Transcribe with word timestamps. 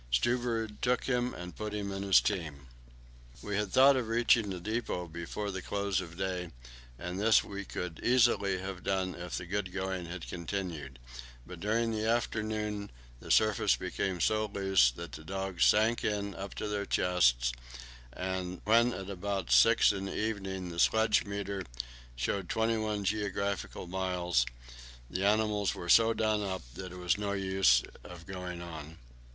Stubberud 0.11 0.81
took 0.81 1.03
him 1.03 1.31
and 1.35 1.55
put 1.55 1.75
him 1.75 1.91
in 1.91 2.01
his 2.01 2.21
team. 2.21 2.65
We 3.43 3.55
had 3.55 3.71
thought 3.71 3.95
of 3.95 4.07
reaching 4.07 4.49
the 4.49 4.59
depot 4.59 5.07
before 5.07 5.51
the 5.51 5.61
close 5.61 6.01
of 6.01 6.17
the 6.17 6.25
day, 6.25 6.51
and 6.97 7.19
this 7.19 7.43
we 7.43 7.65
could 7.65 7.99
easily 8.01 8.57
have 8.57 8.83
done 8.83 9.13
if 9.13 9.37
the 9.37 9.45
good 9.45 9.71
going 9.71 10.07
had 10.07 10.27
continued; 10.27 10.97
but 11.45 11.59
during 11.59 11.91
the 11.91 12.09
afternoon 12.09 12.89
the 13.19 13.29
surface 13.29 13.75
became 13.75 14.19
so 14.19 14.47
loose 14.47 14.89
that 14.89 15.11
the 15.11 15.23
dogs 15.23 15.65
sank 15.65 16.03
in 16.03 16.33
up 16.33 16.55
to 16.55 16.67
their 16.67 16.87
chests, 16.87 17.51
and 18.11 18.59
when 18.65 18.93
at 18.93 19.07
about 19.07 19.51
six 19.51 19.91
in 19.91 20.05
the 20.05 20.17
evening 20.17 20.69
the 20.69 20.79
sledge 20.79 21.25
meter 21.25 21.61
showed 22.15 22.49
twenty 22.49 22.75
one 22.77 23.03
geographical 23.05 23.85
miles, 23.85 24.47
the 25.11 25.23
animals 25.23 25.75
were 25.75 25.87
so 25.89 26.11
done 26.11 26.41
up 26.41 26.63
that 26.73 26.91
it 26.91 26.97
was 26.97 27.19
no 27.19 27.33
use 27.33 27.83
going 28.25 28.63
on. 28.63 28.97